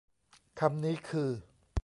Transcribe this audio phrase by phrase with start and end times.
[0.59, 1.29] คำนี้คือ